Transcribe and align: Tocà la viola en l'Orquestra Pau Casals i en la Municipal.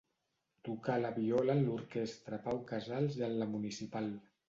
Tocà 0.67 0.95
la 1.03 1.11
viola 1.19 1.55
en 1.57 1.63
l'Orquestra 1.69 2.43
Pau 2.49 2.65
Casals 2.75 3.23
i 3.23 3.27
en 3.33 3.41
la 3.45 3.53
Municipal. 3.57 4.15